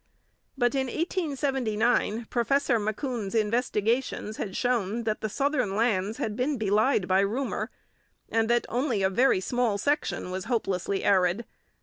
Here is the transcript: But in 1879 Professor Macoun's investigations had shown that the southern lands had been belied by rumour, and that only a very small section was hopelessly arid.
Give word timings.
But 0.57 0.73
in 0.73 0.87
1879 0.87 2.25
Professor 2.31 2.79
Macoun's 2.79 3.35
investigations 3.35 4.37
had 4.37 4.57
shown 4.57 5.03
that 5.03 5.21
the 5.21 5.29
southern 5.29 5.75
lands 5.75 6.17
had 6.17 6.35
been 6.35 6.57
belied 6.57 7.07
by 7.07 7.19
rumour, 7.19 7.69
and 8.27 8.49
that 8.49 8.65
only 8.67 9.03
a 9.03 9.11
very 9.11 9.39
small 9.39 9.77
section 9.77 10.31
was 10.31 10.45
hopelessly 10.45 11.03
arid. 11.03 11.45